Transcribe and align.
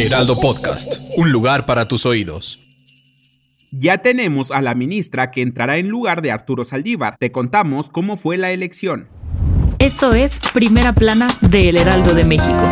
Heraldo 0.00 0.38
Podcast, 0.38 1.00
un 1.16 1.32
lugar 1.32 1.66
para 1.66 1.88
tus 1.88 2.06
oídos. 2.06 2.60
Ya 3.72 3.98
tenemos 3.98 4.52
a 4.52 4.62
la 4.62 4.76
ministra 4.76 5.32
que 5.32 5.42
entrará 5.42 5.76
en 5.78 5.88
lugar 5.88 6.22
de 6.22 6.30
Arturo 6.30 6.64
Saldívar. 6.64 7.16
Te 7.18 7.32
contamos 7.32 7.90
cómo 7.90 8.16
fue 8.16 8.36
la 8.36 8.52
elección. 8.52 9.08
Esto 9.80 10.14
es 10.14 10.38
Primera 10.54 10.92
Plana 10.92 11.26
de 11.40 11.70
El 11.70 11.78
Heraldo 11.78 12.14
de 12.14 12.24
México. 12.24 12.62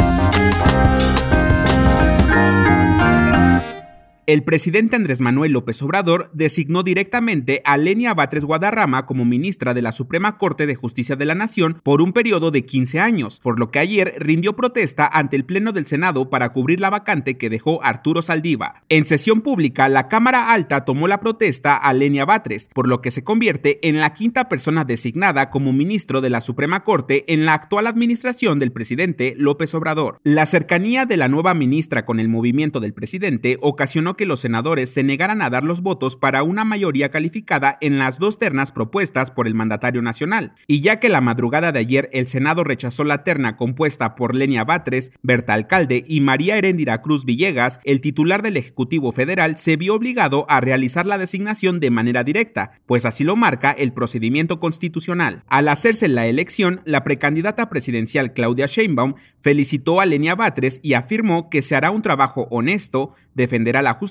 El 4.27 4.43
presidente 4.43 4.97
Andrés 4.97 5.21
Manuel 5.21 5.53
López 5.53 5.81
Obrador 5.83 6.31
designó 6.33 6.83
directamente 6.83 7.63
a 7.65 7.77
Lenia 7.77 8.13
Batres 8.13 8.45
Guadarrama 8.45 9.07
como 9.07 9.25
ministra 9.25 9.73
de 9.73 9.83
la 9.83 9.93
Suprema 9.93 10.37
Corte 10.37 10.67
de 10.67 10.75
Justicia 10.75 11.15
de 11.15 11.27
la 11.27 11.37
Nación 11.37 11.81
por 11.85 12.03
un 12.03 12.13
periodo 12.13 12.51
de 12.51 12.67
15 12.67 12.99
años, 12.99 13.39
por 13.39 13.61
lo 13.61 13.71
que 13.71 13.79
ayer 13.79 14.17
rindió 14.19 14.57
protesta 14.57 15.07
ante 15.07 15.37
el 15.37 15.45
Pleno 15.45 15.71
del 15.71 15.87
Senado 15.87 16.29
para 16.29 16.53
cubrir 16.53 16.81
la 16.81 16.91
vacante 16.91 17.39
que 17.39 17.49
dejó 17.49 17.85
Arturo 17.85 18.21
Saldívar. 18.21 18.83
En 18.89 19.07
sesión 19.07 19.43
pública, 19.43 19.89
la 19.89 20.09
Cámara 20.09 20.53
Alta 20.53 20.85
tomó 20.85 21.07
la 21.07 21.21
protesta 21.21 21.77
a 21.77 21.93
Lenia 21.93 22.25
Batres, 22.25 22.69
por 22.75 22.89
lo 22.89 23.01
que 23.03 23.13
se 23.13 23.23
convierte 23.23 23.79
en 23.89 24.01
la 24.01 24.13
quinta 24.13 24.49
persona 24.49 24.85
designada 24.85 25.51
como 25.51 25.73
ministro 25.73 26.21
de 26.21 26.31
la 26.31 26.41
Suprema 26.41 26.83
Corte 26.83 27.33
en 27.33 27.47
la 27.47 27.55
actual 27.55 27.87
administración 27.87 28.59
del 28.59 28.73
presidente 28.73 29.35
López 29.39 29.73
Obrador. 29.77 30.19
La 30.25 30.47
cercanía 30.47 31.07
de 31.07 31.17
la 31.17 31.29
nueva 31.29 31.55
ministra 31.55 32.05
con 32.05 32.19
el 32.19 32.29
movimiento 32.29 32.81
del 32.81 32.93
presidente 32.93 33.57
ocasionó 33.61 34.16
que 34.17 34.27
los 34.27 34.41
senadores 34.41 34.93
se 34.93 35.03
negaran 35.03 35.43
a 35.43 35.51
dar 35.51 35.65
los 35.65 35.83
votos 35.83 36.17
para 36.17 36.43
una 36.43 36.65
mayoría 36.65 37.11
calificada 37.11 37.79
en 37.81 37.99
las 37.99 38.19
dos 38.19 38.39
ternas 38.39 38.73
propuestas 38.73 39.31
por 39.31 39.47
el 39.47 39.55
mandatario 39.55 40.03
nacional. 40.03 40.55
Y 40.67 40.81
ya 40.81 41.01
que 41.01 41.09
la 41.09 41.21
madrugada 41.21 41.73
de 41.73 41.81
ayer 41.81 42.11
el 42.13 42.27
Senado 42.27 42.65
rechazó 42.65 43.05
la 43.05 43.25
terna 43.25 43.57
compuesta 43.57 44.15
por 44.15 44.35
Lenia 44.35 44.65
Batres, 44.65 45.13
Berta 45.23 45.55
Alcalde 45.55 46.05
y 46.07 46.21
María 46.21 46.57
Heréndira 46.57 47.03
Cruz 47.03 47.25
Villegas, 47.25 47.81
el 47.85 48.01
titular 48.01 48.43
del 48.43 48.57
Ejecutivo 48.57 49.13
Federal 49.13 49.57
se 49.57 49.77
vio 49.77 49.95
obligado 49.95 50.47
a 50.49 50.61
realizar 50.61 51.07
la 51.07 51.19
designación 51.19 51.81
de 51.81 51.91
manera 51.91 52.25
directa, 52.25 52.73
pues 52.87 53.07
así 53.07 53.25
lo 53.25 53.37
marca 53.37 53.71
el 53.73 53.93
procedimiento 53.93 54.61
constitucional. 54.61 55.43
Al 55.47 55.69
hacerse 55.69 56.09
la 56.09 56.27
elección, 56.27 56.81
la 56.85 57.05
precandidata 57.05 57.69
presidencial 57.69 58.33
Claudia 58.33 58.67
Sheinbaum 58.67 59.15
felicitó 59.43 60.01
a 60.01 60.07
Lenia 60.07 60.35
Batres 60.35 60.81
y 60.83 60.95
afirmó 60.95 61.51
que 61.51 61.63
se 61.63 61.77
hará 61.77 61.91
un 61.91 62.03
trabajo 62.03 62.49
honesto, 62.51 63.15
defenderá 63.35 63.83
la 63.83 63.95
justicia 63.95 64.06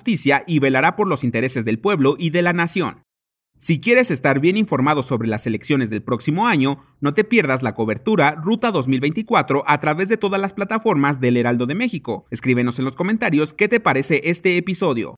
y 0.48 0.60
velará 0.60 0.96
por 0.96 1.08
los 1.08 1.24
intereses 1.24 1.66
del 1.66 1.80
pueblo 1.80 2.16
y 2.18 2.30
de 2.30 2.42
la 2.42 2.54
nación. 2.54 3.04
Si 3.58 3.80
quieres 3.80 4.12
estar 4.12 4.40
bien 4.40 4.58
informado 4.58 5.02
sobre 5.02 5.28
las 5.28 5.48
elecciones 5.48 5.90
del 5.90 6.04
próximo 6.04 6.48
año, 6.48 6.84
no 7.00 7.14
te 7.14 7.24
pierdas 7.24 7.64
la 7.64 7.74
cobertura 7.74 8.36
Ruta 8.36 8.72
2024 8.72 9.64
a 9.66 9.80
través 9.80 10.10
de 10.10 10.18
todas 10.18 10.42
las 10.42 10.54
plataformas 10.54 11.22
del 11.22 11.38
Heraldo 11.38 11.66
de 11.66 11.76
México. 11.76 12.26
Escríbenos 12.32 12.80
en 12.80 12.86
los 12.86 12.96
comentarios 12.96 13.54
qué 13.54 13.68
te 13.68 13.80
parece 13.80 14.22
este 14.26 14.58
episodio 14.58 15.16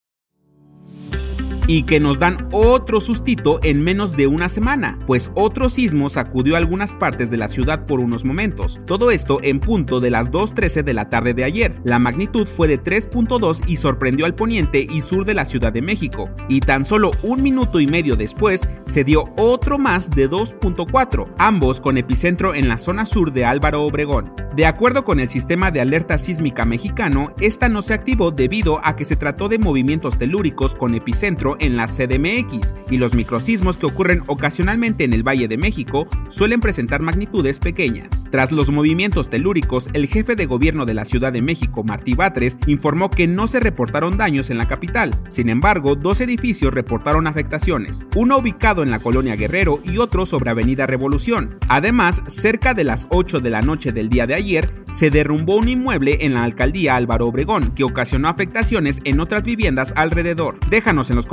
y 1.68 1.84
que 1.84 2.00
nos 2.00 2.18
dan 2.18 2.48
otro 2.52 3.00
sustito 3.00 3.60
en 3.62 3.84
menos 3.84 4.18
de 4.18 4.26
una 4.28 4.50
semana, 4.50 4.98
pues 5.06 5.32
otro 5.36 5.70
sismo 5.70 6.10
sacudió 6.10 6.56
algunas 6.56 6.94
partes 6.94 7.30
de 7.30 7.38
la 7.38 7.48
ciudad 7.48 7.86
por 7.86 8.00
unos 8.00 8.26
momentos. 8.26 8.80
Todo 8.88 9.12
esto 9.12 9.40
en 9.44 9.60
punto 9.60 10.00
de 10.00 10.10
las 10.10 10.32
2.13 10.32 10.84
de 10.84 10.94
la 10.94 11.10
tarde 11.10 11.34
de 11.34 11.44
ayer. 11.44 11.80
La 11.84 12.00
magnitud 12.00 12.48
fue 12.48 12.68
de 12.68 12.82
3.2 12.82 13.64
y 13.68 13.78
sorprendió 13.78 14.26
al 14.26 14.36
poniente 14.36 14.88
y 14.90 15.02
sur 15.02 15.26
de 15.26 15.34
la 15.34 15.46
Ciudad 15.46 15.74
de 15.74 15.82
México. 15.82 16.30
Y 16.48 16.62
tan 16.62 16.86
solo 16.86 17.12
un 17.22 17.44
minuto 17.44 17.80
y 17.80 17.88
medio 17.88 18.16
después 18.16 18.68
se 18.86 19.04
dio 19.04 19.26
otro 19.38 19.78
más 19.78 20.10
de 20.10 20.30
2.4, 20.30 21.34
ambos 21.38 21.82
con 21.82 21.98
epicentro 21.98 22.56
en 22.56 22.70
la 22.70 22.78
zona 22.78 23.06
sur 23.06 23.34
de 23.34 23.46
Álvaro 23.46 23.84
Obregón. 23.84 24.34
De 24.56 24.66
acuerdo 24.66 25.06
con 25.06 25.20
el 25.20 25.30
sistema 25.30 25.70
de 25.70 25.82
alerta 25.82 26.18
sísmica 26.18 26.66
mexicano, 26.66 27.32
esta 27.40 27.70
no 27.70 27.84
se 27.84 27.94
activó 27.94 28.32
debido 28.32 28.80
a 28.84 28.96
que 28.96 29.06
se 29.06 29.16
trató 29.16 29.50
de 29.50 29.60
movimientos 29.60 30.18
telúricos 30.18 30.74
con 30.74 30.96
epicentro 30.96 31.57
en 31.60 31.78
la 31.78 31.86
CDMX 31.86 32.76
y 32.90 32.98
los 32.98 33.14
microsismos 33.14 33.78
que 33.78 33.86
ocurren 33.86 34.24
ocasionalmente 34.28 35.04
en 35.04 35.14
el 35.14 35.28
Valle 35.28 35.48
de 35.48 35.58
México 35.58 36.08
suelen 36.30 36.60
presentar 36.60 37.02
magnitudes 37.02 37.60
pequeñas. 37.60 38.28
Tras 38.32 38.52
los 38.52 38.72
movimientos 38.72 39.30
telúricos, 39.30 39.90
el 39.94 40.08
jefe 40.08 40.36
de 40.36 40.46
gobierno 40.46 40.86
de 40.86 40.94
la 40.94 41.06
Ciudad 41.06 41.32
de 41.32 41.42
México, 41.42 41.84
Martí 41.84 42.14
Batres, 42.14 42.60
informó 42.68 43.10
que 43.10 43.28
no 43.28 43.48
se 43.48 43.60
reportaron 43.60 44.18
daños 44.18 44.50
en 44.50 44.58
la 44.58 44.68
capital. 44.68 45.16
Sin 45.30 45.50
embargo, 45.50 45.96
dos 45.96 46.22
edificios 46.22 46.74
reportaron 46.74 47.28
afectaciones, 47.28 48.08
uno 48.16 48.38
ubicado 48.38 48.84
en 48.84 48.92
la 48.92 49.00
colonia 49.00 49.36
Guerrero 49.36 49.80
y 49.84 49.98
otro 49.98 50.26
sobre 50.26 50.52
Avenida 50.52 50.86
Revolución. 50.86 51.58
Además, 51.68 52.22
cerca 52.28 52.74
de 52.74 52.84
las 52.84 53.08
8 53.10 53.40
de 53.40 53.50
la 53.50 53.62
noche 53.62 53.92
del 53.92 54.10
día 54.10 54.28
de 54.28 54.36
ayer, 54.36 54.74
se 54.92 55.10
derrumbó 55.10 55.58
un 55.58 55.70
inmueble 55.70 56.20
en 56.22 56.34
la 56.34 56.44
alcaldía 56.44 56.96
Álvaro 56.96 57.28
Obregón, 57.28 57.72
que 57.72 57.84
ocasionó 57.84 58.30
afectaciones 58.30 59.02
en 59.04 59.20
otras 59.20 59.44
viviendas 59.44 59.94
alrededor. 59.96 60.60
Déjanos 60.70 61.10
en 61.10 61.16
los 61.16 61.28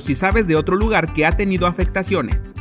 si 0.00 0.14
sabes 0.14 0.46
de 0.46 0.56
otro 0.56 0.76
lugar 0.76 1.12
que 1.14 1.26
ha 1.26 1.36
tenido 1.36 1.66
afectaciones. 1.66 2.54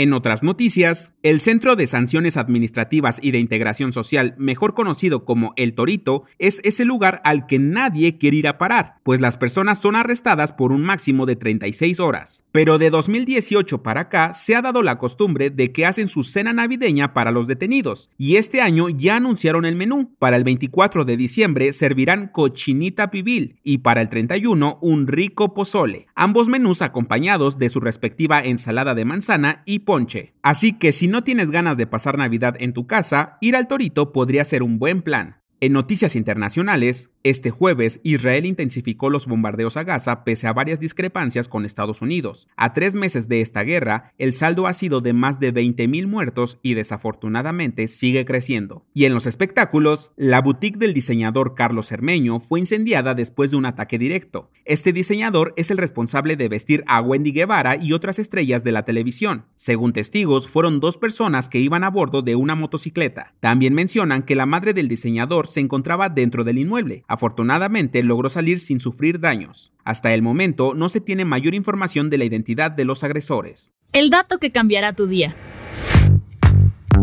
En 0.00 0.14
otras 0.14 0.42
noticias, 0.42 1.12
el 1.22 1.40
Centro 1.40 1.76
de 1.76 1.86
Sanciones 1.86 2.38
Administrativas 2.38 3.20
y 3.22 3.32
de 3.32 3.38
Integración 3.38 3.92
Social, 3.92 4.34
mejor 4.38 4.72
conocido 4.72 5.26
como 5.26 5.52
El 5.56 5.74
Torito, 5.74 6.24
es 6.38 6.62
ese 6.64 6.86
lugar 6.86 7.20
al 7.22 7.46
que 7.46 7.58
nadie 7.58 8.16
quiere 8.16 8.38
ir 8.38 8.48
a 8.48 8.56
parar, 8.56 8.94
pues 9.02 9.20
las 9.20 9.36
personas 9.36 9.78
son 9.78 9.96
arrestadas 9.96 10.54
por 10.54 10.72
un 10.72 10.80
máximo 10.80 11.26
de 11.26 11.36
36 11.36 12.00
horas. 12.00 12.44
Pero 12.50 12.78
de 12.78 12.88
2018 12.88 13.82
para 13.82 14.00
acá 14.00 14.32
se 14.32 14.56
ha 14.56 14.62
dado 14.62 14.82
la 14.82 14.96
costumbre 14.96 15.50
de 15.50 15.70
que 15.70 15.84
hacen 15.84 16.08
su 16.08 16.22
cena 16.22 16.54
navideña 16.54 17.12
para 17.12 17.30
los 17.30 17.46
detenidos, 17.46 18.08
y 18.16 18.36
este 18.36 18.62
año 18.62 18.88
ya 18.88 19.16
anunciaron 19.16 19.66
el 19.66 19.76
menú. 19.76 20.14
Para 20.18 20.38
el 20.38 20.44
24 20.44 21.04
de 21.04 21.18
diciembre 21.18 21.74
servirán 21.74 22.28
cochinita 22.28 23.10
pibil 23.10 23.60
y 23.62 23.78
para 23.78 24.00
el 24.00 24.08
31 24.08 24.78
un 24.80 25.06
rico 25.06 25.52
pozole, 25.52 26.06
ambos 26.14 26.48
menús 26.48 26.80
acompañados 26.80 27.58
de 27.58 27.68
su 27.68 27.80
respectiva 27.80 28.42
ensalada 28.42 28.94
de 28.94 29.04
manzana 29.04 29.62
y 29.66 29.80
ponche. 29.90 30.34
Así 30.40 30.78
que 30.78 30.92
si 30.92 31.08
no 31.08 31.24
tienes 31.24 31.50
ganas 31.50 31.76
de 31.76 31.84
pasar 31.84 32.16
Navidad 32.16 32.54
en 32.60 32.72
tu 32.72 32.86
casa, 32.86 33.38
ir 33.40 33.56
al 33.56 33.66
Torito 33.66 34.12
podría 34.12 34.44
ser 34.44 34.62
un 34.62 34.78
buen 34.78 35.02
plan. 35.02 35.42
En 35.58 35.72
noticias 35.72 36.14
internacionales, 36.14 37.10
este 37.22 37.50
jueves, 37.50 38.00
Israel 38.02 38.46
intensificó 38.46 39.10
los 39.10 39.26
bombardeos 39.26 39.76
a 39.76 39.84
Gaza 39.84 40.24
pese 40.24 40.46
a 40.46 40.54
varias 40.54 40.80
discrepancias 40.80 41.48
con 41.48 41.66
Estados 41.66 42.00
Unidos. 42.00 42.48
A 42.56 42.72
tres 42.72 42.94
meses 42.94 43.28
de 43.28 43.42
esta 43.42 43.62
guerra, 43.62 44.14
el 44.16 44.32
saldo 44.32 44.66
ha 44.66 44.72
sido 44.72 45.02
de 45.02 45.12
más 45.12 45.38
de 45.38 45.52
20.000 45.52 46.06
muertos 46.06 46.58
y 46.62 46.72
desafortunadamente 46.72 47.88
sigue 47.88 48.24
creciendo. 48.24 48.86
Y 48.94 49.04
en 49.04 49.12
los 49.12 49.26
espectáculos, 49.26 50.12
la 50.16 50.40
boutique 50.40 50.78
del 50.78 50.94
diseñador 50.94 51.54
Carlos 51.54 51.92
Hermeño 51.92 52.40
fue 52.40 52.60
incendiada 52.60 53.14
después 53.14 53.50
de 53.50 53.58
un 53.58 53.66
ataque 53.66 53.98
directo. 53.98 54.50
Este 54.64 54.94
diseñador 54.94 55.52
es 55.56 55.70
el 55.70 55.76
responsable 55.76 56.36
de 56.36 56.48
vestir 56.48 56.84
a 56.86 57.02
Wendy 57.02 57.32
Guevara 57.32 57.76
y 57.76 57.92
otras 57.92 58.18
estrellas 58.18 58.64
de 58.64 58.72
la 58.72 58.86
televisión. 58.86 59.44
Según 59.56 59.92
testigos, 59.92 60.48
fueron 60.48 60.80
dos 60.80 60.96
personas 60.96 61.50
que 61.50 61.58
iban 61.58 61.84
a 61.84 61.90
bordo 61.90 62.22
de 62.22 62.34
una 62.34 62.54
motocicleta. 62.54 63.34
También 63.40 63.74
mencionan 63.74 64.22
que 64.22 64.36
la 64.36 64.46
madre 64.46 64.72
del 64.72 64.88
diseñador 64.88 65.48
se 65.48 65.60
encontraba 65.60 66.08
dentro 66.08 66.44
del 66.44 66.56
inmueble. 66.56 67.04
Afortunadamente 67.10 68.04
logró 68.04 68.28
salir 68.28 68.60
sin 68.60 68.78
sufrir 68.78 69.18
daños. 69.18 69.72
Hasta 69.82 70.14
el 70.14 70.22
momento 70.22 70.74
no 70.74 70.88
se 70.88 71.00
tiene 71.00 71.24
mayor 71.24 71.56
información 71.56 72.08
de 72.08 72.18
la 72.18 72.24
identidad 72.24 72.70
de 72.70 72.84
los 72.84 73.02
agresores. 73.02 73.74
El 73.92 74.10
dato 74.10 74.38
que 74.38 74.52
cambiará 74.52 74.92
tu 74.92 75.08
día. 75.08 75.34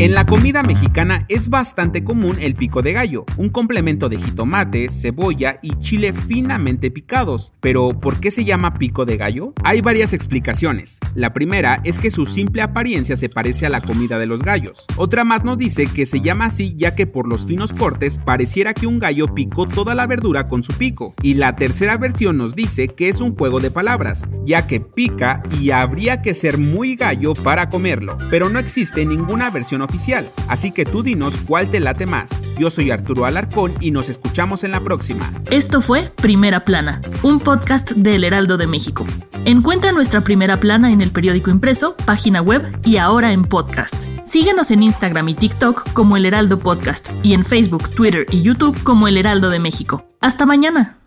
En 0.00 0.14
la 0.14 0.24
comida 0.24 0.62
mexicana 0.62 1.26
es 1.28 1.48
bastante 1.48 2.04
común 2.04 2.36
el 2.38 2.54
pico 2.54 2.82
de 2.82 2.92
gallo, 2.92 3.24
un 3.36 3.48
complemento 3.48 4.08
de 4.08 4.16
jitomate, 4.16 4.90
cebolla 4.90 5.58
y 5.60 5.76
chile 5.80 6.12
finamente 6.12 6.92
picados. 6.92 7.52
Pero, 7.58 7.98
¿por 7.98 8.20
qué 8.20 8.30
se 8.30 8.44
llama 8.44 8.78
pico 8.78 9.04
de 9.04 9.16
gallo? 9.16 9.54
Hay 9.64 9.80
varias 9.80 10.12
explicaciones. 10.12 11.00
La 11.16 11.32
primera 11.32 11.80
es 11.82 11.98
que 11.98 12.12
su 12.12 12.26
simple 12.26 12.62
apariencia 12.62 13.16
se 13.16 13.28
parece 13.28 13.66
a 13.66 13.70
la 13.70 13.80
comida 13.80 14.20
de 14.20 14.26
los 14.26 14.42
gallos. 14.42 14.86
Otra 14.94 15.24
más 15.24 15.42
nos 15.42 15.58
dice 15.58 15.88
que 15.88 16.06
se 16.06 16.20
llama 16.20 16.44
así 16.44 16.76
ya 16.76 16.94
que 16.94 17.08
por 17.08 17.26
los 17.26 17.46
finos 17.46 17.72
cortes 17.72 18.18
pareciera 18.18 18.74
que 18.74 18.86
un 18.86 19.00
gallo 19.00 19.34
picó 19.34 19.66
toda 19.66 19.96
la 19.96 20.06
verdura 20.06 20.44
con 20.44 20.62
su 20.62 20.74
pico. 20.74 21.14
Y 21.24 21.34
la 21.34 21.56
tercera 21.56 21.96
versión 21.96 22.36
nos 22.36 22.54
dice 22.54 22.86
que 22.86 23.08
es 23.08 23.20
un 23.20 23.34
juego 23.34 23.58
de 23.58 23.72
palabras, 23.72 24.28
ya 24.44 24.68
que 24.68 24.78
pica 24.78 25.42
y 25.60 25.72
habría 25.72 26.22
que 26.22 26.34
ser 26.34 26.56
muy 26.56 26.94
gallo 26.94 27.34
para 27.34 27.68
comerlo. 27.68 28.16
Pero 28.30 28.48
no 28.48 28.60
existe 28.60 29.04
ninguna 29.04 29.50
versión 29.50 29.87
oficial, 29.88 30.28
así 30.48 30.70
que 30.70 30.84
tú 30.84 31.02
dinos 31.02 31.38
cuál 31.46 31.70
te 31.70 31.80
late 31.80 32.06
más. 32.06 32.30
Yo 32.58 32.70
soy 32.70 32.90
Arturo 32.90 33.24
Alarcón 33.24 33.74
y 33.80 33.90
nos 33.90 34.08
escuchamos 34.08 34.64
en 34.64 34.72
la 34.72 34.80
próxima. 34.80 35.32
Esto 35.50 35.80
fue 35.80 36.12
Primera 36.16 36.64
Plana, 36.64 37.00
un 37.22 37.40
podcast 37.40 37.92
del 37.92 38.24
Heraldo 38.24 38.56
de 38.56 38.66
México. 38.66 39.06
Encuentra 39.44 39.92
nuestra 39.92 40.20
Primera 40.22 40.60
Plana 40.60 40.92
en 40.92 41.00
el 41.00 41.10
periódico 41.10 41.50
impreso, 41.50 41.96
página 42.04 42.42
web 42.42 42.78
y 42.84 42.98
ahora 42.98 43.32
en 43.32 43.44
podcast. 43.44 44.04
Síguenos 44.24 44.70
en 44.70 44.82
Instagram 44.82 45.28
y 45.30 45.34
TikTok 45.34 45.92
como 45.94 46.16
El 46.16 46.26
Heraldo 46.26 46.58
Podcast 46.58 47.10
y 47.22 47.32
en 47.32 47.44
Facebook, 47.44 47.88
Twitter 47.90 48.26
y 48.30 48.42
YouTube 48.42 48.80
como 48.82 49.08
El 49.08 49.16
Heraldo 49.16 49.48
de 49.48 49.58
México. 49.58 50.04
Hasta 50.20 50.44
mañana. 50.44 50.97